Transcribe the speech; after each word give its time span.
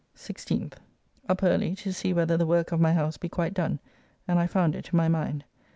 16th. 0.15 0.73
Up 1.29 1.43
early 1.43 1.75
to 1.75 1.93
see 1.93 2.11
whether 2.11 2.35
the 2.35 2.47
work 2.47 2.71
of 2.71 2.79
my 2.81 2.91
house 2.91 3.17
be 3.17 3.29
quite 3.29 3.53
done, 3.53 3.79
and 4.27 4.39
I 4.39 4.47
found 4.47 4.75
it 4.75 4.85
to 4.85 4.95
my 4.95 5.07
mind. 5.07 5.43